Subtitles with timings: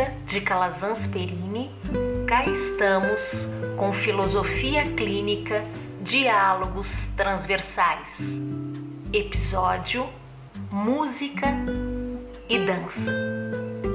[0.00, 1.70] Rita de Calazans Perini,
[2.26, 5.62] cá estamos com Filosofia Clínica
[6.00, 8.40] Diálogos Transversais.
[9.12, 10.08] Episódio
[10.70, 11.48] Música
[12.48, 13.12] e Dança.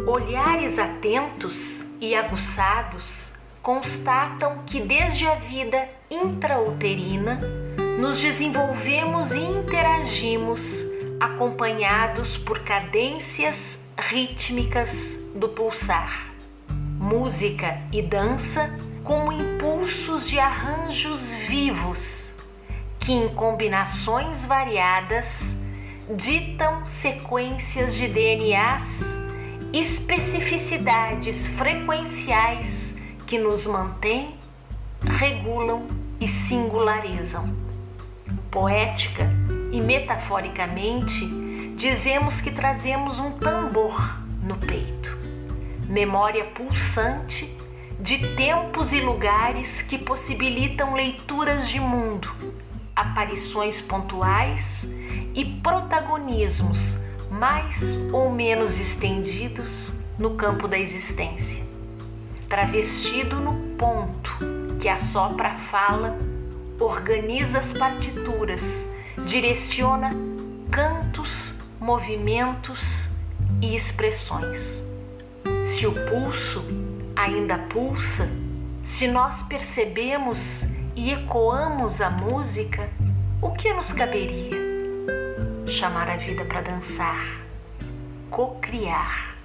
[0.05, 3.31] Olhares atentos e aguçados
[3.63, 7.41] constatam que desde a vida intrauterina
[7.99, 10.83] nos desenvolvemos e interagimos
[11.19, 16.34] acompanhados por cadências rítmicas do pulsar.
[16.98, 22.34] Música e dança como impulsos de arranjos vivos
[22.99, 25.55] que, em combinações variadas,
[26.09, 29.17] ditam sequências de DNAs,
[29.71, 32.95] especificidades frequenciais
[33.27, 34.36] que nos mantêm,
[35.02, 35.86] regulam
[36.20, 37.53] e singularizam.
[38.49, 39.30] Poética
[39.72, 41.27] e metaforicamente,
[41.75, 44.94] dizemos que trazemos um tambor no peito,
[45.88, 47.58] memória pulsante
[48.00, 52.30] de tempos e lugares que possibilitam leituras de mundo,
[52.95, 54.88] aparições pontuais
[55.33, 61.63] e protagonismos mais ou menos estendidos no campo da existência,
[62.47, 64.31] travestido no ponto
[64.80, 64.97] que a
[65.56, 66.17] fala,
[66.80, 68.88] organiza as partituras,
[69.25, 70.11] direciona
[70.69, 73.09] cantos, movimentos
[73.61, 74.84] e expressões.
[75.66, 76.63] Se o pulso
[77.16, 78.30] ainda pulsa,
[78.83, 80.63] se nós percebemos
[80.95, 82.88] e ecoamos a música,
[83.41, 84.55] o que nos caberia?
[85.66, 87.19] Chamar a vida para dançar,
[88.30, 89.35] cocriar,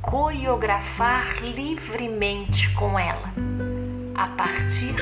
[0.00, 3.30] coreografar livremente com ela,
[4.14, 4.96] a partir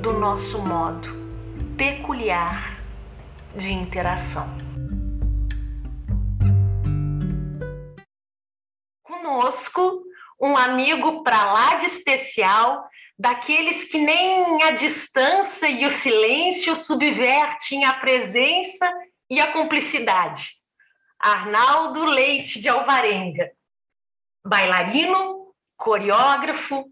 [0.00, 1.10] do nosso modo
[1.76, 2.80] peculiar
[3.54, 4.63] de interação.
[10.40, 17.84] Um amigo para lá de especial, daqueles que nem a distância e o silêncio subvertem
[17.84, 18.90] a presença
[19.30, 20.50] e a cumplicidade.
[21.18, 23.50] Arnaldo Leite de Alvarenga,
[24.44, 26.84] bailarino, coreógrafo,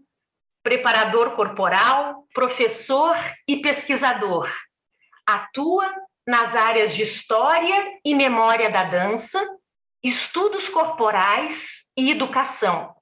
[0.63, 3.15] preparador corporal, professor
[3.47, 4.51] e pesquisador.
[5.25, 5.93] Atua
[6.25, 9.45] nas áreas de história e memória da dança,
[10.01, 12.95] estudos corporais e educação.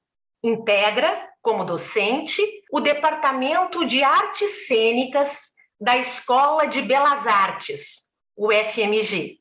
[0.43, 2.41] Integra, como docente,
[2.71, 9.39] o Departamento de Artes Cênicas da Escola de Belas Artes, o FMG.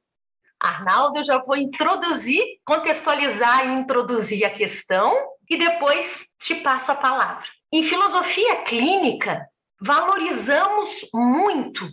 [0.58, 5.14] Arnaldo, eu já vou introduzir, contextualizar e introduzir a questão
[5.48, 7.46] e depois te passo a palavra.
[7.72, 9.48] Em filosofia clínica,
[9.80, 11.88] valorizamos muito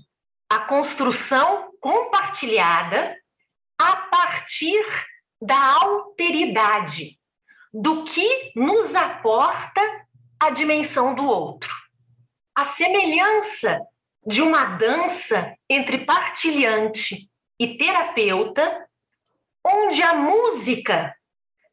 [0.50, 3.16] a construção compartilhada
[3.80, 4.84] a partir
[5.42, 7.17] da alteridade,
[7.80, 9.82] do que nos aporta
[10.40, 11.72] a dimensão do outro.
[12.56, 13.80] A semelhança
[14.26, 17.30] de uma dança entre partilhante
[17.60, 18.88] e terapeuta,
[19.64, 21.16] onde a música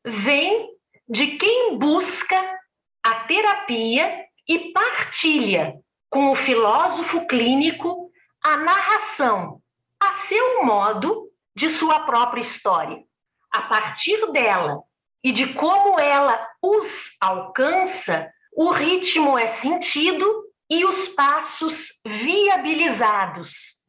[0.05, 0.69] vem
[1.09, 2.61] de quem busca
[3.03, 5.75] a terapia e partilha
[6.11, 8.11] com o filósofo clínico
[8.43, 9.63] a narração,
[9.99, 13.03] a seu modo, de sua própria história.
[13.51, 14.83] A partir dela
[15.25, 23.85] e de como ela os alcança, o ritmo é sentido e os passos viabilizados,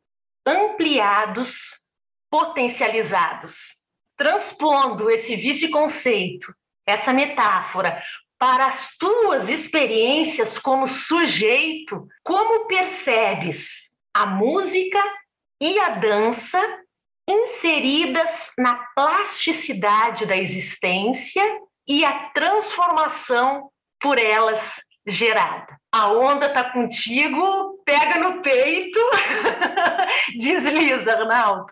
[0.47, 1.81] ampliados,
[2.31, 3.83] potencializados.
[4.17, 6.47] Transpondo esse vice-conceito,
[6.87, 8.01] essa metáfora,
[8.39, 15.03] para as tuas experiências como sujeito, como percebes a música
[15.61, 16.84] e a dança
[17.27, 21.43] inseridas na plasticidade da existência
[21.87, 23.69] e a transformação
[23.99, 25.79] por elas gerada.
[25.91, 28.99] A onda tá contigo, pega no peito,
[30.37, 31.71] desliza, Arnaldo.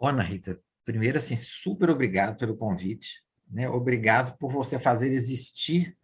[0.00, 3.68] Ana Rita, primeiro assim, super obrigado pelo convite, né?
[3.68, 5.96] Obrigado por você fazer existir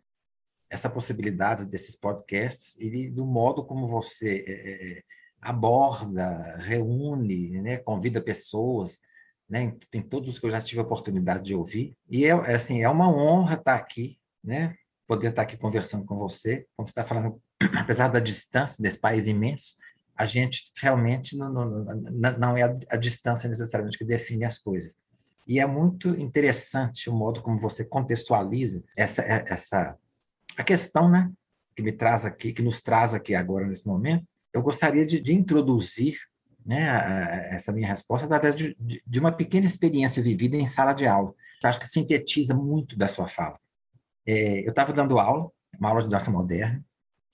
[0.70, 5.02] essa possibilidade desses podcasts e do modo como você é,
[5.40, 8.99] aborda, reúne, né, convida pessoas,
[9.49, 11.96] né, em, todos os que eu já tive a oportunidade de ouvir.
[12.08, 14.75] E é, é, assim, é uma honra estar aqui, né,
[15.06, 17.40] poder estar aqui conversando com você, como você está falando,
[17.79, 19.75] apesar da distância desse país imenso,
[20.14, 21.85] a gente realmente não, não,
[22.38, 24.96] não é a, a distância necessariamente que define as coisas.
[25.46, 29.96] E é muito interessante o modo como você contextualiza essa, essa
[30.56, 31.32] a questão, né,
[31.75, 35.35] que me traz aqui, que nos traz aqui agora nesse momento, eu gostaria de, de
[35.35, 36.19] introduzir
[36.65, 41.06] né, a, essa minha resposta através de, de, uma pequena experiência vivida em sala de
[41.06, 43.59] aula, que acho que sintetiza muito da sua fala.
[44.27, 46.85] é, eu estava dando aula, uma aula de dança moderna.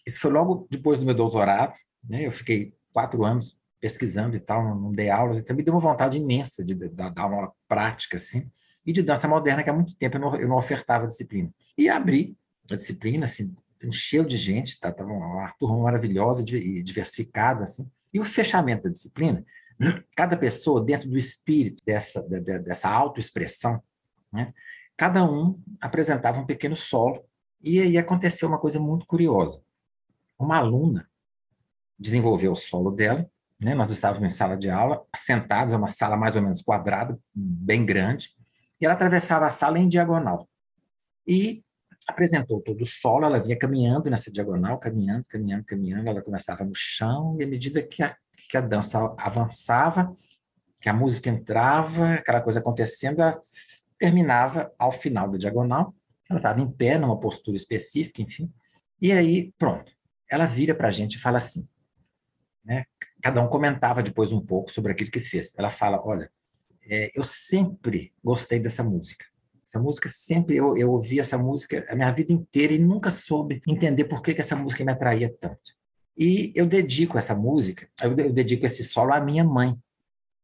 [0.06, 1.74] Isso foi logo depois do meu doutorado,
[2.08, 2.26] né?
[2.26, 5.80] Eu fiquei quatro anos pesquisando e tal, não, não dei aulas, então me deu uma
[5.80, 8.50] vontade imensa de, dar uma prática, assim,
[8.86, 11.50] e de dança moderna, que há muito tempo eu não, eu não ofertava disciplina.
[11.76, 12.36] E abri
[12.70, 13.54] a disciplina, assim,
[13.86, 17.88] encheu de gente, tá, tava uma turma maravilhosa e diversificada, assim.
[18.12, 19.44] E o fechamento da disciplina,
[20.16, 23.82] cada pessoa, dentro do espírito dessa, dessa autoexpressão,
[24.32, 24.52] né,
[24.96, 27.24] cada um apresentava um pequeno solo,
[27.60, 29.62] e aí aconteceu uma coisa muito curiosa.
[30.38, 31.08] Uma aluna
[31.98, 33.28] desenvolveu o solo dela,
[33.60, 37.18] né, nós estávamos em sala de aula, sentados, é uma sala mais ou menos quadrada,
[37.34, 38.30] bem grande,
[38.80, 40.48] e ela atravessava a sala em diagonal.
[41.26, 41.63] E
[42.06, 46.74] apresentou todo o solo, ela vinha caminhando nessa diagonal, caminhando, caminhando, caminhando, ela começava no
[46.74, 48.14] chão, e à medida que a,
[48.48, 50.14] que a dança avançava,
[50.80, 53.40] que a música entrava, aquela coisa acontecendo, ela
[53.98, 55.94] terminava ao final da diagonal,
[56.28, 58.52] ela estava em pé, numa postura específica, enfim,
[59.00, 59.92] e aí, pronto,
[60.30, 61.68] ela vira para a gente e fala assim,
[62.64, 62.84] né?
[63.22, 65.52] cada um comentava depois um pouco sobre aquilo que fez.
[65.56, 66.30] Ela fala, olha,
[66.82, 69.26] é, eu sempre gostei dessa música,
[69.74, 73.60] essa música sempre, eu, eu ouvi essa música a minha vida inteira e nunca soube
[73.66, 75.74] entender por que, que essa música me atraía tanto.
[76.16, 79.76] E eu dedico essa música, eu, eu dedico esse solo à minha mãe.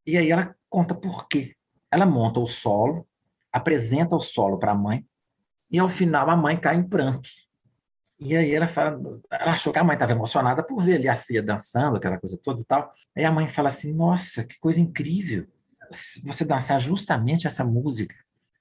[0.05, 1.55] E aí ela conta por quê.
[1.93, 3.07] Ela monta o solo,
[3.53, 5.07] apresenta o solo para a mãe,
[5.71, 7.49] e ao final a mãe cai em prantos.
[8.19, 9.01] E aí ela fala,
[9.31, 12.37] ela achou que a mãe estava emocionada por ver ali a filha dançando, aquela coisa
[12.43, 12.93] toda e tal.
[13.17, 15.47] Aí a mãe fala assim: Nossa, que coisa incrível!
[16.25, 18.15] Você dançar justamente essa música.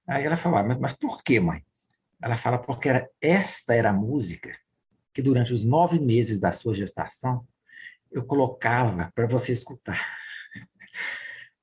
[0.09, 1.63] Aí ela falou, ah, mas, por que, mãe?
[2.19, 4.57] Ela fala, porque era, esta era a música
[5.13, 7.47] que durante os nove meses da sua gestação
[8.11, 10.03] eu colocava para você escutar.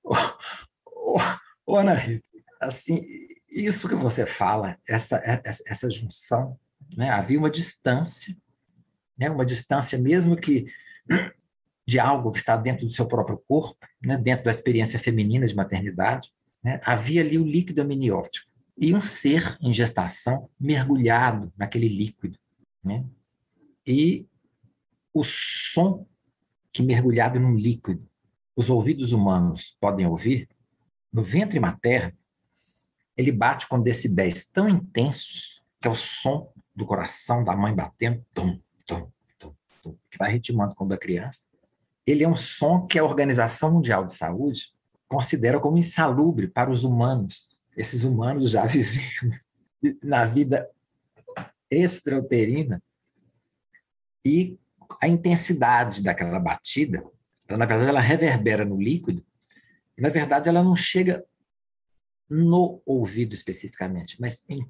[0.09, 1.19] Oh,
[1.67, 2.25] oh, Ana Rita,
[2.61, 3.05] assim,
[3.49, 6.57] isso que você fala, essa, essa, essa junção,
[6.97, 7.11] né?
[7.11, 8.37] havia uma distância,
[9.19, 9.29] né?
[9.29, 10.67] uma distância mesmo que
[11.85, 14.17] de algo que está dentro do seu próprio corpo, né?
[14.17, 16.33] dentro da experiência feminina de maternidade,
[16.67, 16.81] né?
[16.83, 22.37] Havia ali o líquido amniótico e um ser em gestação mergulhado naquele líquido.
[22.83, 23.07] Né?
[23.87, 24.27] E
[25.15, 26.05] o som
[26.73, 28.05] que mergulhado num líquido
[28.57, 30.49] os ouvidos humanos podem ouvir,
[31.13, 32.19] no ventre materno,
[33.17, 38.27] ele bate com decibéis tão intensos que é o som do coração da mãe batendo,
[38.35, 39.09] tum, tum,
[39.39, 41.47] tum, tum, que vai ritmando quando a criança.
[42.05, 44.75] Ele é um som que a Organização Mundial de Saúde
[45.09, 49.35] considera como insalubre para os humanos, esses humanos já vivendo
[50.03, 50.69] na vida
[51.71, 52.83] extrauterina,
[54.25, 54.59] e
[55.01, 57.05] a intensidade daquela batida,
[57.47, 59.25] ela, na verdade, ela reverbera no líquido,
[59.97, 61.25] e, na verdade, ela não chega
[62.29, 64.69] no ouvido especificamente, mas em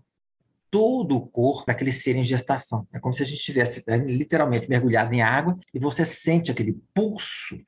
[0.71, 2.87] todo o corpo daquele ser em gestação.
[2.93, 6.79] É como se a gente estivesse é, literalmente mergulhado em água e você sente aquele
[6.95, 7.59] pulso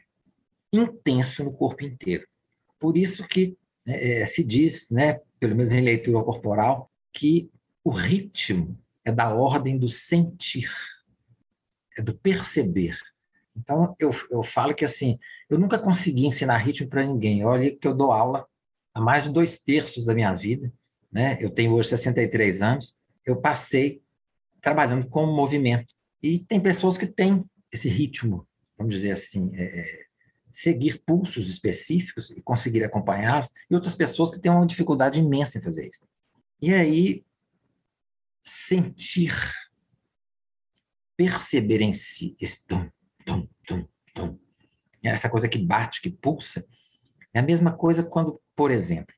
[0.73, 2.27] intenso no corpo inteiro.
[2.79, 7.51] Por isso que né, é, se diz, né, pelo menos em leitura corporal, que
[7.83, 10.71] o ritmo é da ordem do sentir,
[11.97, 12.99] é do perceber.
[13.57, 17.45] Então, eu, eu falo que assim, eu nunca consegui ensinar ritmo para ninguém.
[17.45, 18.47] Olha que eu dou aula
[18.95, 20.73] há mais de dois terços da minha vida,
[21.11, 21.39] né?
[21.41, 24.03] Eu tenho hoje 63 anos, eu passei
[24.61, 25.95] trabalhando com movimento.
[26.23, 30.08] E tem pessoas que têm esse ritmo, vamos dizer assim, é, é
[30.53, 35.61] seguir pulsos específicos e conseguir acompanhá-los, e outras pessoas que têm uma dificuldade imensa em
[35.63, 36.07] fazer isso.
[36.61, 37.25] E aí,
[38.43, 39.33] sentir,
[41.17, 42.91] perceber em si esse tum,
[43.25, 44.39] tum, tum, tum,
[45.03, 46.67] essa coisa que bate, que pulsa,
[47.33, 49.15] é a mesma coisa quando, por exemplo,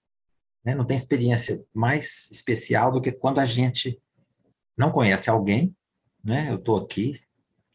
[0.65, 3.99] né, não tem experiência mais especial do que quando a gente
[4.77, 5.75] não conhece alguém,
[6.23, 6.51] né?
[6.51, 7.19] Eu estou aqui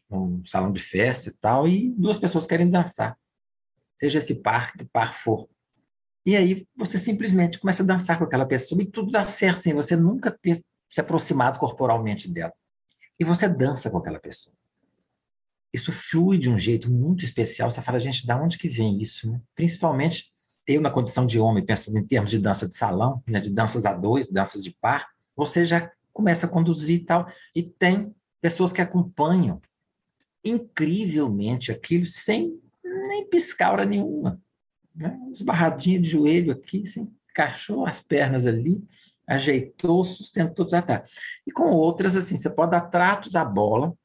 [0.08, 3.18] num salão de festa e tal, e duas pessoas querem dançar
[3.98, 5.48] seja esse par que par for.
[6.24, 9.72] E aí você simplesmente começa a dançar com aquela pessoa e tudo dá certo, sem
[9.72, 12.52] você nunca ter se aproximado corporalmente dela.
[13.18, 14.54] E você dança com aquela pessoa.
[15.72, 17.70] Isso flui de um jeito muito especial.
[17.70, 19.30] Você fala, gente, da onde que vem isso?
[19.30, 19.40] Né?
[19.54, 20.30] Principalmente
[20.66, 23.86] eu, na condição de homem, pensando em termos de dança de salão, né, de danças
[23.86, 27.28] a dois, danças de par, você já começa a conduzir e tal.
[27.54, 29.60] E tem pessoas que acompanham
[30.42, 32.60] incrivelmente aquilo sem
[33.08, 34.40] nem piscar hora nenhuma.
[34.94, 35.18] Né?
[35.32, 38.82] Esbarradinha de joelho aqui, assim, encaixou as pernas ali,
[39.26, 41.04] ajeitou, sustentou, já tá.
[41.46, 43.96] E com outras, assim, você pode dar tratos à bola,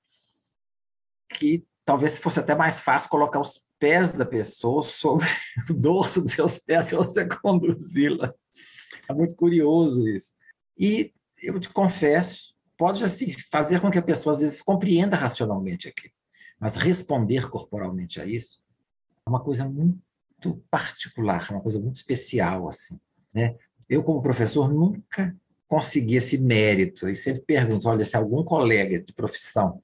[1.30, 5.26] que talvez fosse até mais fácil colocar os pés da pessoa sobre
[5.70, 8.34] o dorso dos seus pés e você conduzi-la.
[9.08, 10.36] É muito curioso isso.
[10.78, 15.88] E eu te confesso, pode assim, fazer com que a pessoa, às vezes, compreenda racionalmente
[15.88, 16.14] aquilo.
[16.60, 18.61] Mas responder corporalmente a isso
[19.28, 22.68] uma coisa muito particular, uma coisa muito especial.
[22.68, 23.00] assim.
[23.34, 23.56] Né?
[23.90, 25.36] Eu, como professor, nunca
[25.68, 27.08] consegui esse mérito.
[27.08, 29.82] E sempre pergunto: olha, se algum colega de profissão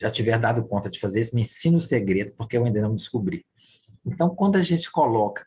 [0.00, 2.94] já tiver dado conta de fazer isso, me ensina o segredo, porque eu ainda não
[2.94, 3.46] descobri.
[4.04, 5.42] Então, quando a gente coloca,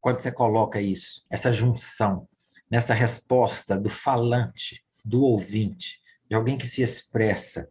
[0.00, 2.28] quando você coloca isso, essa junção,
[2.70, 5.98] nessa resposta do falante, do ouvinte,
[6.28, 7.68] de alguém que se expressa,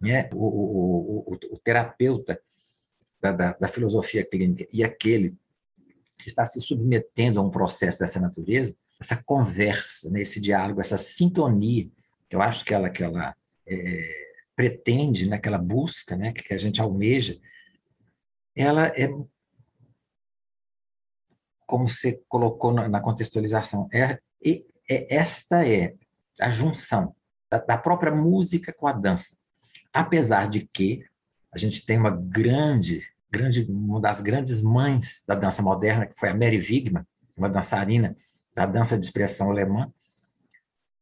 [0.00, 0.28] né?
[0.32, 2.40] o, o, o, o terapeuta
[3.20, 5.36] da, da, da, filosofia clínica e aquele
[6.18, 10.22] que está se submetendo a um processo dessa natureza, essa conversa, né?
[10.22, 11.88] esse diálogo, essa sintonia,
[12.28, 13.34] que eu acho que ela, que ela
[13.66, 15.38] é, pretende, né?
[15.38, 16.32] que ela busca, né?
[16.32, 17.38] que a gente almeja,
[18.54, 19.08] ela é
[21.66, 25.94] como você colocou na contextualização, é, é, esta é
[26.40, 27.14] a junção
[27.48, 29.36] da, da própria música com a dança.
[29.92, 31.04] Apesar de que
[31.52, 36.28] a gente tem uma grande, grande, uma das grandes mães da dança moderna, que foi
[36.28, 37.04] a Mary Wigman,
[37.36, 38.16] uma dançarina
[38.54, 39.92] da dança de expressão alemã,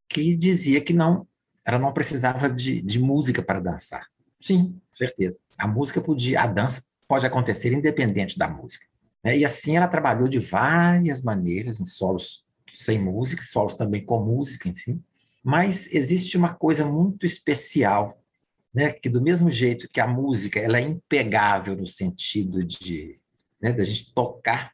[0.08, 1.26] que dizia que não,
[1.64, 4.06] ela não precisava de, de música para dançar.
[4.40, 5.40] Sim, certeza.
[5.56, 8.86] A música podia, a dança pode acontecer independente da música.
[9.22, 9.38] Né?
[9.38, 14.68] E assim ela trabalhou de várias maneiras, em solos sem música, solos também com música,
[14.68, 15.02] enfim.
[15.42, 18.22] Mas existe uma coisa muito especial,
[18.72, 18.92] né?
[18.92, 23.16] que do mesmo jeito que a música ela é impegável no sentido de
[23.60, 24.72] né, da gente tocar,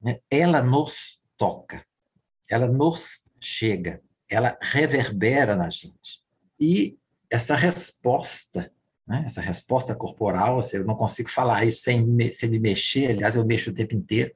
[0.00, 0.20] né?
[0.30, 1.84] ela nos toca,
[2.48, 6.22] ela nos chega, ela reverbera na gente.
[6.58, 6.96] E
[7.30, 8.70] essa resposta
[9.06, 9.22] né?
[9.24, 13.36] essa resposta corporal, assim, eu não consigo falar isso sem me, sem me mexer, aliás,
[13.36, 14.34] eu mexo o tempo inteiro,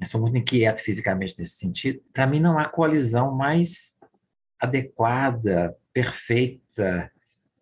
[0.00, 2.00] eu sou muito inquieto fisicamente nesse sentido.
[2.12, 3.96] Para mim, não há coalizão mais
[4.58, 7.10] adequada, perfeita,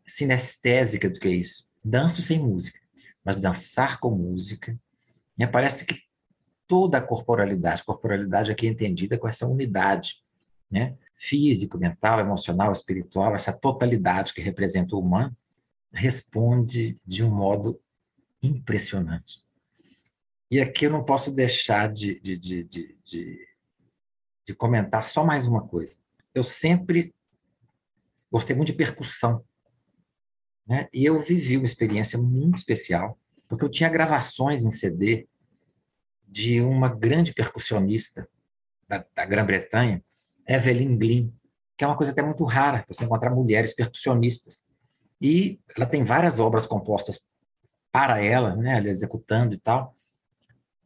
[0.07, 1.67] sinestésica do que isso.
[1.85, 2.79] Danço sem música,
[3.25, 4.79] mas dançar com música,
[5.37, 6.03] me parece que
[6.67, 10.23] toda a corporalidade, corporalidade aqui é entendida com essa unidade,
[10.71, 10.97] né?
[11.17, 15.35] físico, mental, emocional, espiritual, essa totalidade que representa o humano,
[15.93, 17.81] responde de um modo
[18.43, 19.43] impressionante.
[20.51, 23.49] E aqui eu não posso deixar de, de, de, de,
[24.45, 25.97] de comentar só mais uma coisa.
[26.35, 27.15] Eu sempre
[28.31, 29.43] gostei muito de percussão.
[30.67, 30.89] Né?
[30.93, 33.19] E eu vivi uma experiência muito especial,
[33.49, 35.29] porque eu tinha gravações em CD
[36.27, 38.29] de uma grande percussionista
[38.89, 40.03] da, da Grã-Bretanha,
[40.47, 41.31] Evelyn Glynn,
[41.77, 44.63] que é uma coisa até muito rara, você encontrar mulheres percussionistas.
[45.21, 47.21] E ela tem várias obras compostas
[47.93, 49.95] para ela, né, ela executando e tal.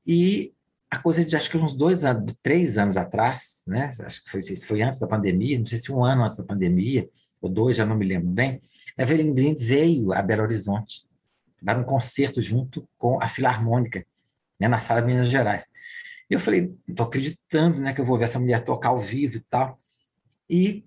[0.07, 0.55] E
[0.91, 4.43] a coisa de acho que uns dois anos, três anos atrás, né, acho que foi,
[4.57, 7.09] foi antes da pandemia, não sei se um ano antes da pandemia,
[7.41, 8.61] ou dois, já não me lembro bem,
[8.99, 11.07] Evelyn Green veio a Belo Horizonte
[11.61, 14.05] dar um concerto junto com a Filarmônica,
[14.59, 15.67] né, na Sala de Minas Gerais.
[16.29, 19.37] E eu falei, estou acreditando né, que eu vou ver essa mulher tocar ao vivo
[19.37, 19.79] e tal.
[20.49, 20.85] E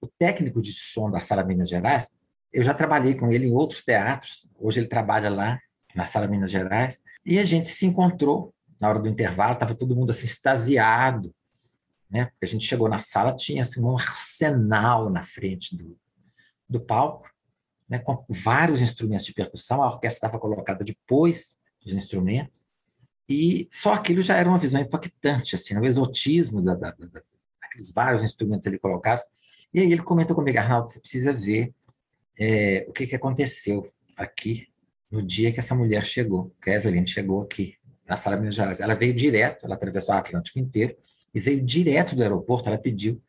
[0.00, 2.12] o técnico de som da Sala Minas Gerais
[2.52, 5.60] eu já trabalhei com ele em outros teatros, hoje ele trabalha lá
[5.94, 9.94] na Sala Minas Gerais, e a gente se encontrou na hora do intervalo, estava todo
[9.94, 11.34] mundo assim extasiado,
[12.10, 12.26] né?
[12.26, 15.96] Porque a gente chegou na sala, tinha assim, um arsenal na frente do,
[16.68, 17.28] do palco,
[17.88, 17.98] né?
[17.98, 22.66] com vários instrumentos de percussão, a orquestra estava colocada depois dos instrumentos,
[23.28, 27.22] e só aquilo já era uma visão impactante, assim, o exotismo da, da, da,
[27.60, 29.22] daqueles vários instrumentos ali colocados.
[29.72, 31.74] E aí ele comentou comigo, Arnaldo, você precisa ver
[32.38, 33.86] é, o que, que aconteceu
[34.16, 34.66] aqui
[35.10, 38.54] no dia que essa mulher chegou, que a Evelyn chegou aqui na sala de Minas
[38.54, 38.80] Gerais.
[38.80, 40.96] Ela veio direto, ela atravessou o Atlântico inteiro
[41.34, 43.22] e veio direto do aeroporto, ela pediu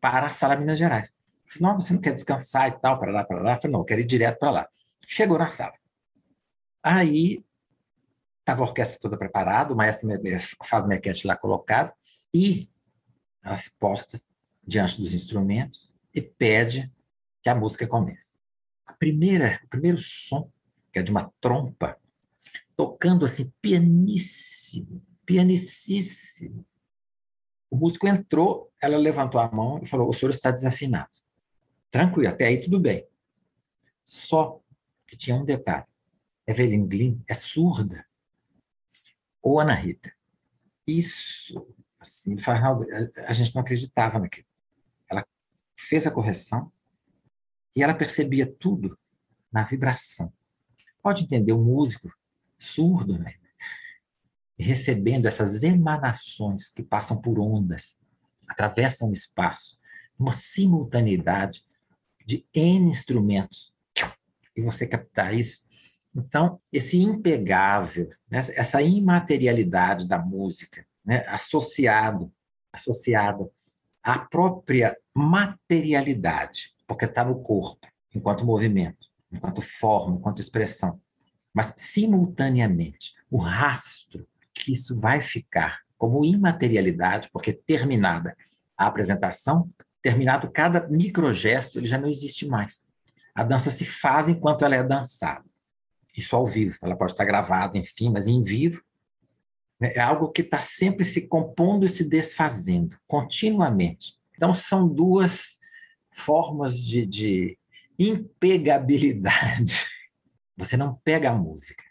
[0.00, 1.08] para a sala Minas Gerais.
[1.08, 3.52] Eu falei, não, você não quer descansar e tal, para lá, para lá?
[3.54, 4.68] Eu falei, não, eu quero ir direto para lá.
[5.06, 5.74] Chegou na sala.
[6.82, 7.44] Aí
[8.40, 10.08] estava a orquestra toda preparada, o maestro
[10.62, 11.92] Fábio Mequete lá colocado,
[12.32, 12.68] e
[13.42, 14.20] ela se posta
[14.64, 16.92] diante dos instrumentos e pede
[17.42, 18.36] que a música comece
[18.86, 20.50] a primeira, o primeiro som,
[20.92, 21.98] que é de uma trompa,
[22.76, 26.64] tocando assim pianíssimo, pianicíssimo.
[27.70, 31.10] O músico entrou, ela levantou a mão e falou: "O senhor está desafinado".
[31.90, 33.06] Tranquilo, até aí tudo bem.
[34.02, 34.60] Só
[35.06, 35.86] que tinha um detalhe.
[36.46, 38.06] Evelyn Glynn é surda.
[39.42, 40.12] Ou Ana Rita.
[40.86, 41.66] Isso,
[41.98, 42.36] assim,
[43.26, 44.46] a gente não acreditava naquilo.
[45.08, 45.26] Ela
[45.76, 46.72] fez a correção,
[47.74, 48.98] e ela percebia tudo
[49.52, 50.32] na vibração.
[51.02, 52.10] Pode entender o músico
[52.58, 53.34] surdo, né?
[54.62, 57.96] Recebendo essas emanações que passam por ondas,
[58.46, 59.78] atravessam o espaço,
[60.18, 61.64] uma simultaneidade,
[62.24, 63.72] de N instrumentos
[64.56, 65.64] e você captar isso.
[66.14, 72.32] Então, esse impegável, né, essa imaterialidade da música, né, associado,
[72.72, 73.48] associada
[74.02, 81.00] à própria materialidade, porque está no corpo, enquanto movimento, enquanto forma, enquanto expressão.
[81.52, 84.26] Mas, simultaneamente, o rastro
[84.60, 88.36] que isso vai ficar como imaterialidade, porque terminada
[88.76, 89.70] a apresentação,
[90.02, 92.86] terminado cada microgesto, ele já não existe mais.
[93.34, 95.44] A dança se faz enquanto ela é dançada.
[96.16, 96.76] Isso ao vivo.
[96.82, 98.82] Ela pode estar gravada, enfim, mas em vivo
[99.80, 104.14] né, é algo que está sempre se compondo e se desfazendo, continuamente.
[104.34, 105.58] Então, são duas
[106.10, 107.58] formas de, de
[107.98, 109.86] impegabilidade.
[110.56, 111.84] Você não pega a música,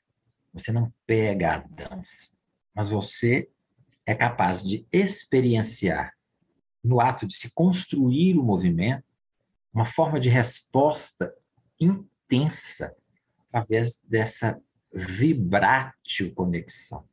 [0.52, 2.35] você não pega a dança,
[2.76, 3.50] mas você
[4.06, 6.14] é capaz de experienciar,
[6.84, 9.04] no ato de se construir o movimento,
[9.74, 11.34] uma forma de resposta
[11.80, 12.96] intensa
[13.48, 14.62] através dessa
[14.94, 17.08] vibrátil conexão.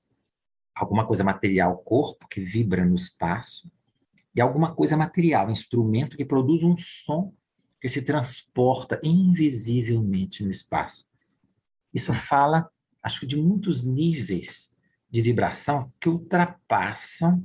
[0.74, 3.70] Alguma coisa material, corpo que vibra no espaço,
[4.34, 7.34] e alguma coisa material, instrumento que produz um som
[7.80, 11.06] que se transporta invisivelmente no espaço.
[11.92, 12.70] Isso fala,
[13.02, 14.71] acho que, de muitos níveis
[15.12, 17.44] de vibração que ultrapassam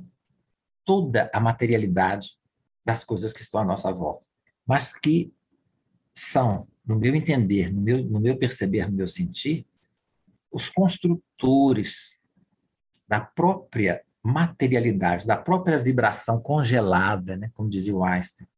[0.86, 2.38] toda a materialidade
[2.82, 4.24] das coisas que estão à nossa volta,
[4.66, 5.30] mas que
[6.14, 9.66] são, no meu entender, no meu, no meu perceber, no meu sentir,
[10.50, 12.18] os construtores
[13.06, 18.48] da própria materialidade, da própria vibração congelada, né, como dizia o Einstein.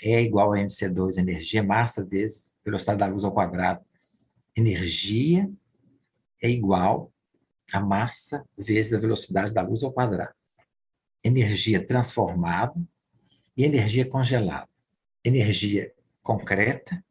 [0.00, 3.84] É igual a mc2, energia, massa vezes velocidade da luz ao quadrado.
[4.54, 5.50] Energia
[6.40, 7.12] é igual
[7.72, 10.34] a massa vezes a velocidade da luz ao quadrado.
[11.22, 12.80] Energia transformada
[13.56, 14.68] e energia congelada.
[15.24, 17.04] Energia concreta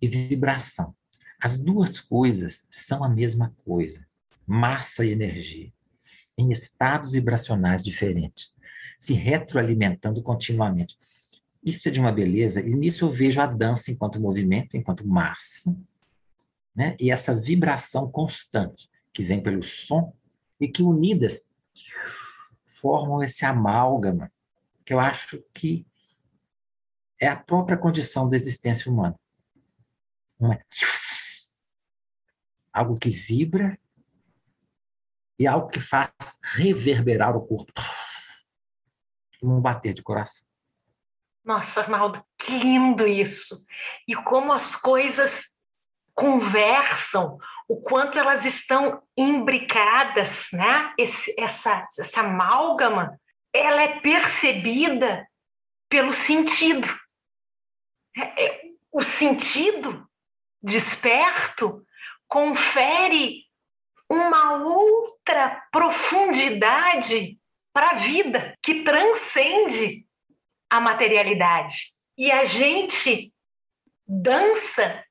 [0.00, 0.94] e vibração.
[1.40, 4.06] As duas coisas são a mesma coisa,
[4.46, 5.72] massa e energia,
[6.36, 8.56] em estados vibracionais diferentes,
[8.98, 10.96] se retroalimentando continuamente.
[11.62, 15.76] Isso é de uma beleza, e nisso eu vejo a dança enquanto movimento, enquanto massa,
[16.74, 16.96] né?
[16.98, 20.16] e essa vibração constante que vem pelo som
[20.60, 21.50] e que unidas
[22.64, 24.32] formam esse amálgama
[24.86, 25.84] que eu acho que
[27.20, 29.18] é a própria condição da existência humana.
[30.38, 30.64] Não é?
[32.72, 33.76] Algo que vibra
[35.36, 37.72] e algo que faz reverberar o corpo.
[39.42, 40.46] Um bater de coração.
[41.42, 43.66] Nossa, Arnaldo, que lindo isso!
[44.06, 45.52] E como as coisas
[46.14, 47.36] conversam
[47.68, 50.94] o quanto elas estão imbricadas, né?
[50.96, 53.20] Esse, essa, essa amálgama,
[53.52, 55.28] ela é percebida
[55.88, 56.88] pelo sentido.
[58.16, 60.08] É, é, o sentido
[60.62, 61.84] desperto
[62.26, 63.44] confere
[64.10, 67.38] uma outra profundidade
[67.72, 70.06] para a vida que transcende
[70.70, 71.84] a materialidade.
[72.16, 73.32] E a gente
[74.06, 75.04] dança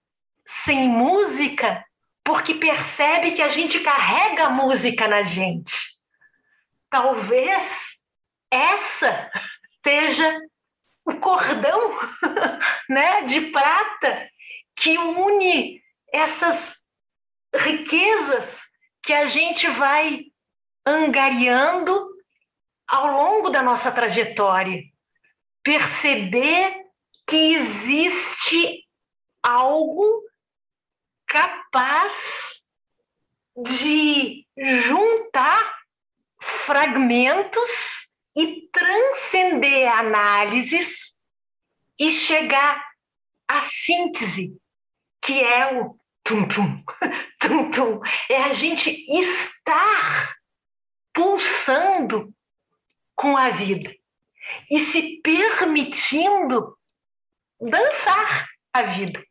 [0.45, 1.86] sem música
[2.27, 5.95] porque percebe que a gente carrega a música na gente.
[6.89, 8.03] Talvez
[8.51, 9.31] essa
[9.81, 10.37] seja
[11.05, 11.97] o cordão
[12.89, 14.29] né, de prata
[14.75, 16.83] que une essas
[17.55, 18.61] riquezas
[19.01, 20.25] que a gente vai
[20.85, 22.09] angariando
[22.85, 24.83] ao longo da nossa trajetória.
[25.63, 26.75] Perceber
[27.25, 28.83] que existe
[29.41, 30.27] algo
[31.27, 32.61] capaz
[33.55, 34.45] de
[34.87, 35.77] juntar
[36.39, 41.17] fragmentos e transcender análises
[41.99, 42.85] e chegar
[43.47, 44.55] à síntese,
[45.21, 46.83] que é o tum-tum,
[47.39, 48.01] tum-tum.
[48.29, 50.35] É a gente estar
[51.13, 52.33] pulsando
[53.15, 53.91] com a vida
[54.69, 56.77] e se permitindo
[57.59, 59.26] dançar a vida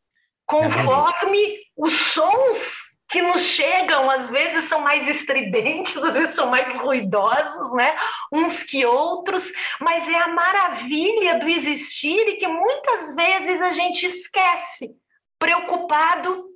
[0.46, 6.76] conforme os sons que nos chegam, às vezes são mais estridentes, às vezes são mais
[6.76, 7.96] ruidosos, né?
[8.32, 14.06] Uns que outros, mas é a maravilha do existir e que muitas vezes a gente
[14.06, 14.96] esquece,
[15.38, 16.48] preocupado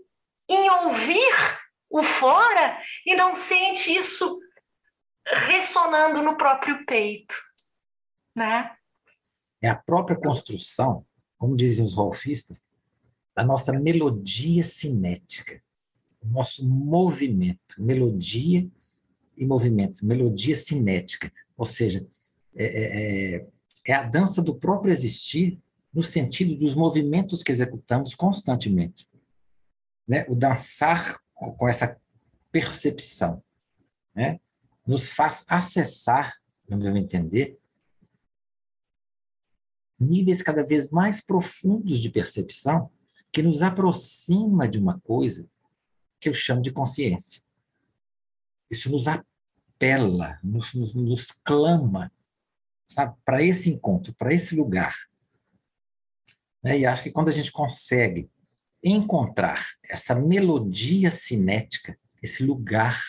[0.49, 4.39] em ouvir o fora e não sente isso
[5.27, 7.35] ressonando no próprio peito,
[8.35, 8.75] né?
[9.63, 11.07] É a própria construção,
[11.39, 12.65] como dizem os rolfistas,
[13.35, 15.63] a nossa melodia cinética,
[16.21, 18.69] o nosso movimento, melodia
[19.37, 22.07] e movimento, melodia cinética, ou seja,
[22.55, 23.47] é, é, é,
[23.87, 25.59] é a dança do próprio existir
[25.93, 29.09] no sentido dos movimentos que executamos constantemente.
[30.07, 30.27] Né?
[30.29, 31.99] O dançar com essa
[32.53, 33.43] percepção
[34.15, 34.41] né?
[34.87, 36.35] nos faz acessar,
[36.69, 37.59] no meu entender,
[39.99, 42.91] níveis cada vez mais profundos de percepção
[43.33, 45.49] que nos aproxima de uma coisa
[46.21, 47.43] que eu chamo de consciência.
[48.71, 52.13] Isso nos apela, nos, nos, nos clama,
[52.87, 54.95] sabe, para esse encontro, para esse lugar.
[56.63, 56.81] Né?
[56.81, 58.31] E acho que quando a gente consegue
[58.83, 63.03] encontrar essa melodia cinética, esse lugar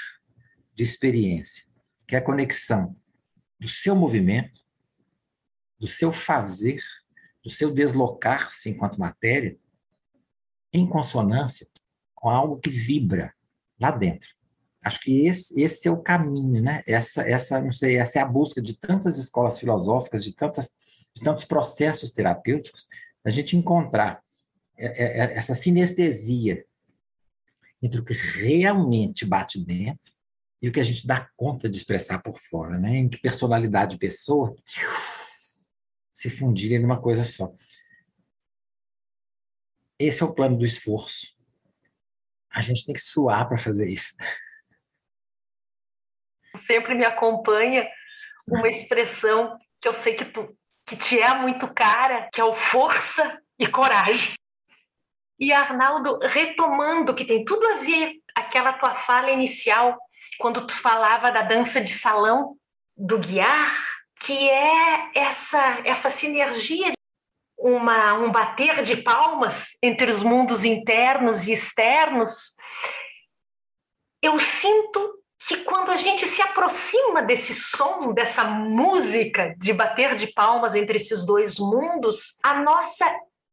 [0.74, 1.66] de experiência,
[2.08, 2.96] que é a conexão
[3.60, 4.62] do seu movimento,
[5.80, 6.82] do seu fazer,
[7.44, 9.58] do seu deslocar-se enquanto matéria,
[10.74, 11.68] em consonância
[12.16, 13.34] com algo que vibra
[13.80, 14.30] lá dentro.
[14.84, 16.82] Acho que esse, esse é o caminho, né?
[16.88, 20.72] Essa, essa, não sei, essa é a busca de tantas escolas filosóficas, de, tantas,
[21.16, 22.88] de tantos processos terapêuticos,
[23.24, 24.24] a gente encontrar
[24.78, 26.66] é, é, é, essa sinestesia
[27.82, 30.12] entre o que realmente bate dentro
[30.62, 32.98] e o que a gente dá conta de expressar por fora, né?
[32.98, 34.56] Em que personalidade de pessoa
[36.12, 37.54] se fundirem numa coisa só.
[40.02, 41.28] Esse é o plano do esforço.
[42.50, 44.14] A gente tem que suar para fazer isso.
[46.56, 47.90] Sempre me acompanha
[48.48, 52.54] uma expressão que eu sei que tu que te é muito cara, que é o
[52.54, 54.34] força e coragem.
[55.40, 59.98] E Arnaldo, retomando, que tem tudo a ver aquela tua fala inicial,
[60.38, 62.58] quando tu falava da dança de salão
[62.98, 63.74] do guiar,
[64.20, 66.92] que é essa, essa sinergia,
[67.62, 72.56] uma, um bater de palmas entre os mundos internos e externos.
[74.22, 80.28] Eu sinto que quando a gente se aproxima desse som, dessa música de bater de
[80.34, 83.06] palmas entre esses dois mundos, a nossa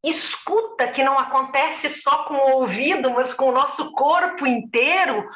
[0.03, 5.27] escuta, que não acontece só com o ouvido, mas com o nosso corpo inteiro,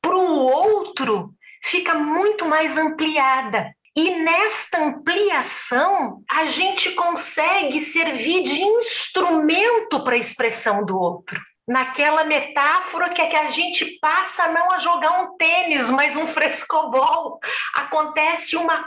[0.00, 3.74] para o outro, fica muito mais ampliada.
[3.94, 12.24] E nesta ampliação, a gente consegue servir de instrumento para a expressão do outro naquela
[12.24, 17.38] metáfora que é que a gente passa não a jogar um tênis, mas um frescobol.
[17.74, 18.84] Acontece uma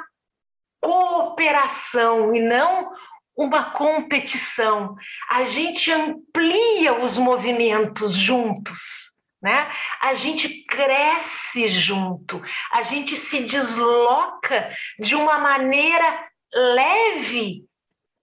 [0.81, 2.91] cooperação e não
[3.35, 4.95] uma competição.
[5.29, 9.14] A gente amplia os movimentos juntos.
[9.41, 9.71] Né?
[10.01, 17.65] A gente cresce junto, a gente se desloca de uma maneira leve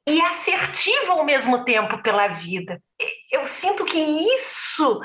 [0.06, 2.82] e assertiva ao mesmo tempo pela vida.
[3.30, 5.00] Eu sinto que isso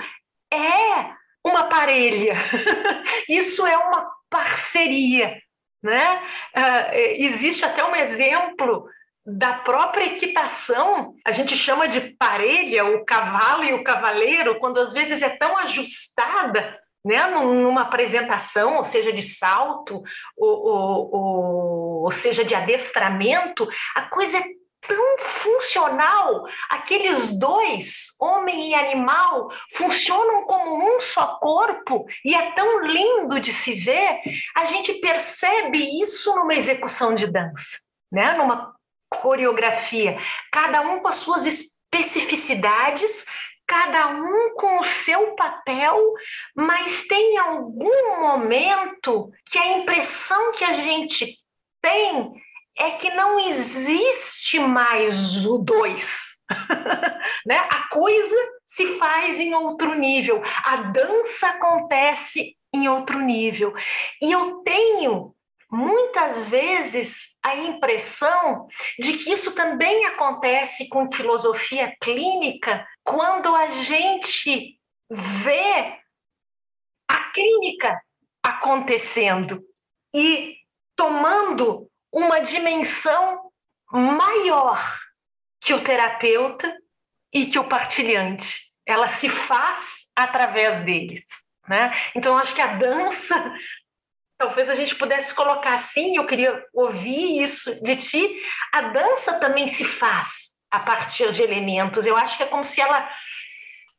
[0.51, 1.13] é
[1.45, 2.35] uma parelha,
[3.29, 5.39] isso é uma parceria.
[5.83, 6.17] Né?
[6.55, 8.89] Uh, existe até um exemplo
[9.29, 14.93] da própria equitação, a gente chama de parelha, o cavalo e o cavaleiro, quando às
[14.93, 20.01] vezes é tão ajustada né, numa apresentação, ou seja, de salto,
[20.37, 24.43] ou, ou, ou, seja, de adestramento, a coisa é
[24.87, 26.45] tão funcional.
[26.69, 33.51] Aqueles dois, homem e animal, funcionam como um só corpo e é tão lindo de
[33.51, 34.21] se ver.
[34.55, 37.77] A gente percebe isso numa execução de dança,
[38.09, 38.33] né?
[38.37, 38.76] numa
[39.09, 40.17] coreografia.
[40.51, 43.25] Cada um com as suas especificidades,
[43.65, 45.97] cada um com o seu papel,
[46.55, 51.37] mas tem algum momento que a impressão que a gente
[51.81, 52.31] tem
[52.77, 56.37] é que não existe mais o dois.
[57.45, 57.57] né?
[57.57, 63.73] A coisa se faz em outro nível, a dança acontece em outro nível.
[64.21, 65.35] E eu tenho
[65.69, 68.67] muitas vezes a impressão
[68.99, 75.99] de que isso também acontece com filosofia clínica quando a gente vê
[77.10, 78.01] a clínica
[78.43, 79.63] acontecendo
[80.13, 80.56] e
[80.95, 83.51] tomando uma dimensão
[83.91, 84.82] maior
[85.62, 86.75] que o terapeuta
[87.34, 88.62] e que o partilhante.
[88.86, 91.23] Ela se faz através deles.
[91.67, 91.91] Né?
[92.15, 93.53] Então, acho que a dança,
[94.38, 99.67] talvez a gente pudesse colocar assim, eu queria ouvir isso de ti, a dança também
[99.67, 102.06] se faz a partir de elementos.
[102.06, 103.10] Eu acho que é como se ela,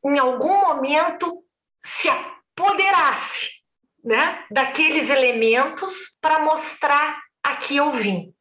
[0.05, 1.44] em algum momento,
[1.83, 3.51] se apoderasse
[4.05, 8.33] né, daqueles elementos para mostrar aqui eu vim.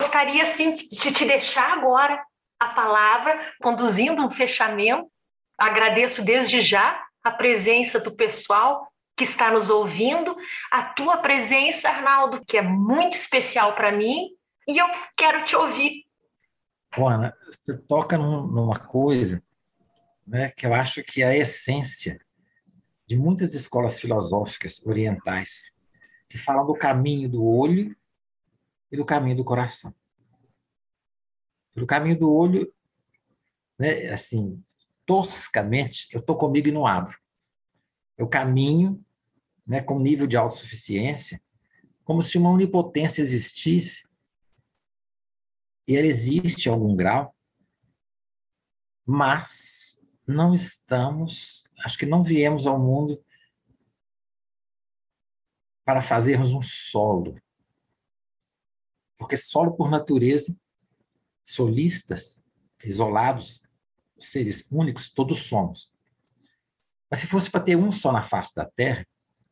[0.00, 2.22] Gostaria, sim, de te deixar agora
[2.60, 5.10] a palavra, conduzindo um fechamento.
[5.58, 10.36] Agradeço desde já a presença do pessoal que está nos ouvindo,
[10.70, 14.28] a tua presença, Arnaldo, que é muito especial para mim,
[14.66, 16.08] e eu quero te ouvir
[16.96, 19.42] Ana, você toca numa coisa
[20.26, 22.20] né, que eu acho que é a essência
[23.06, 25.72] de muitas escolas filosóficas orientais
[26.28, 27.96] que falam do caminho do olho
[28.90, 29.94] e do caminho do coração.
[31.74, 32.72] Do caminho do olho,
[33.78, 34.62] né, assim,
[35.06, 37.18] toscamente, eu estou comigo e não abro.
[38.16, 39.02] Eu caminho
[39.68, 41.42] né, com nível de autossuficiência,
[42.02, 44.08] como se uma onipotência existisse,
[45.86, 47.36] e ela existe em algum grau,
[49.06, 53.22] mas não estamos, acho que não viemos ao mundo
[55.84, 57.38] para fazermos um solo.
[59.18, 60.56] Porque solo por natureza,
[61.44, 62.44] solistas,
[62.84, 63.66] isolados,
[64.18, 65.90] seres únicos, todos somos.
[67.10, 69.06] Mas se fosse para ter um só na face da Terra,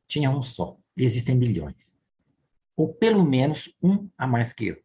[0.07, 0.77] tinha um só.
[0.97, 1.99] Existem milhões.
[2.77, 4.83] Ou pelo menos um a mais que eu.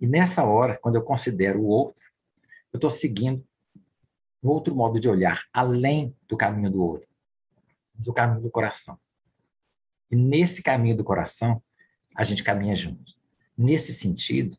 [0.00, 2.04] E nessa hora, quando eu considero o outro,
[2.72, 3.46] eu estou seguindo
[4.42, 7.08] um outro modo de olhar, além do caminho do olho,
[7.94, 8.98] do caminho do coração.
[10.10, 11.62] E nesse caminho do coração,
[12.14, 13.12] a gente caminha junto.
[13.56, 14.56] Nesse sentido,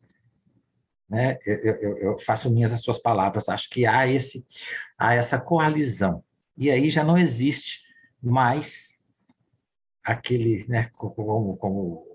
[1.08, 4.46] né, eu, eu, eu, faço minhas as suas palavras, acho que há, esse,
[4.98, 6.22] há essa coalizão.
[6.56, 7.82] E aí já não existe
[8.20, 8.97] mais
[10.12, 12.06] aquele, né, como, como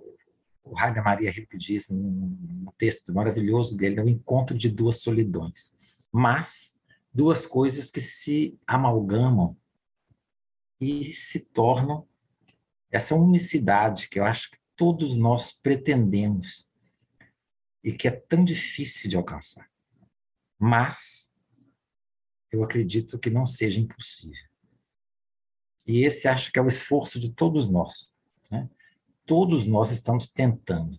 [0.64, 5.76] o Rainer Maria Rilke diz num texto maravilhoso dele, é o encontro de duas solidões.
[6.12, 6.82] Mas
[7.14, 9.56] duas coisas que se amalgamam
[10.82, 12.08] e se tornam
[12.90, 16.68] essa unicidade que eu acho que todos nós pretendemos
[17.84, 19.70] e que é tão difícil de alcançar.
[20.58, 21.32] Mas
[22.52, 24.53] eu acredito que não seja impossível.
[25.86, 28.10] E esse acho que é o esforço de todos nós.
[28.52, 28.70] Né?
[29.26, 30.98] Todos nós estamos tentando.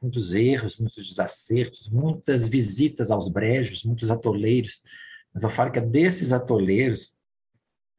[0.00, 4.82] Muitos erros, muitos desacertos, muitas visitas aos brejos, muitos atoleiros.
[5.32, 7.16] Mas eu falo que é desses atoleiros,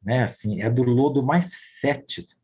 [0.02, 2.34] né, assim, é do lodo mais fétido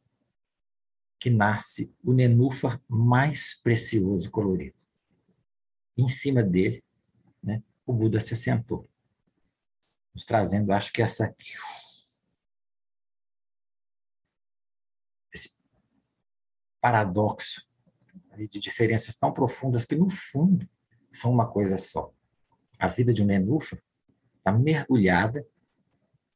[1.19, 4.77] que nasce o nenúfar mais precioso e colorido.
[5.97, 6.85] Em cima dele,
[7.43, 8.89] né, o Buda se assentou,
[10.15, 11.35] nos trazendo, acho que essa
[16.87, 17.69] paradoxo
[18.37, 20.69] de diferenças tão profundas que no fundo
[21.11, 22.15] são uma coisa só.
[22.79, 23.83] A vida de um nenúfar
[24.37, 25.45] está mergulhada,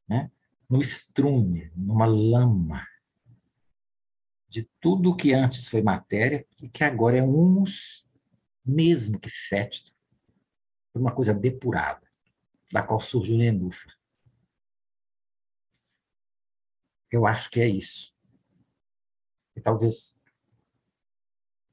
[0.08, 0.28] né,
[0.68, 2.84] no estrume, numa lama
[4.48, 8.04] de tudo que antes foi matéria e que agora é humus,
[8.64, 9.92] mesmo que fétido,
[10.92, 12.10] por uma coisa depurada,
[12.72, 13.96] da qual surge o nenúfar.
[17.08, 18.12] Eu acho que é isso.
[19.54, 20.19] E talvez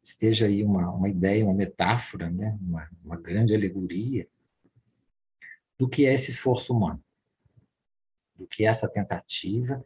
[0.10, 2.58] esteja aí uma, uma ideia, uma metáfora, né?
[2.62, 4.28] uma, uma grande alegoria
[5.78, 7.04] do que é esse esforço humano,
[8.36, 9.84] do que é essa tentativa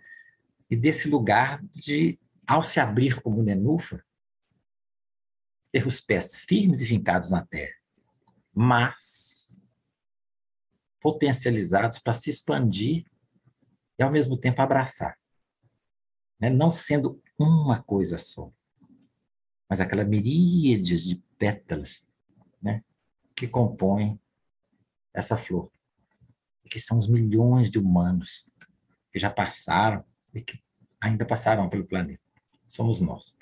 [0.70, 4.06] e desse lugar de ao se abrir como nenúfar,
[5.72, 7.76] ter os pés firmes e fincados na terra,
[8.54, 9.60] mas
[11.00, 13.06] potencializados para se expandir
[13.98, 15.18] e, ao mesmo tempo, abraçar.
[16.40, 16.50] Né?
[16.50, 18.52] Não sendo uma coisa só,
[19.72, 22.06] mas aquela miríades de pétalas
[22.62, 22.84] né?
[23.34, 24.20] que compõem
[25.14, 25.72] essa flor,
[26.70, 28.52] que são os milhões de humanos
[29.14, 30.04] que já passaram
[30.34, 30.62] e que
[31.00, 32.22] ainda passarão pelo planeta
[32.68, 33.38] somos nós.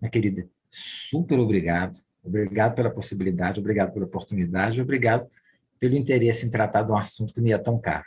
[0.00, 1.96] Minha querida, super obrigado.
[2.20, 5.30] Obrigado pela possibilidade, obrigado pela oportunidade, obrigado
[5.78, 8.06] pelo interesse em tratar de um assunto que me é tão caro.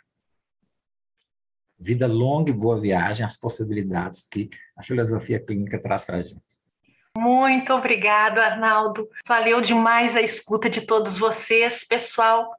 [1.79, 6.61] Vida longa e boa viagem, as possibilidades que a filosofia clínica traz para a gente.
[7.33, 9.09] Muito obrigado, Arnaldo.
[9.25, 12.55] Valeu demais a escuta de todos vocês, pessoal,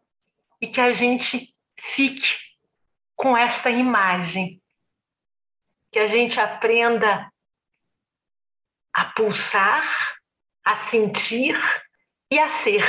[0.60, 2.36] e que a gente fique
[3.14, 4.60] com esta imagem
[5.92, 7.32] que a gente aprenda
[8.92, 10.18] a pulsar,
[10.64, 11.56] a sentir
[12.28, 12.84] e a ser.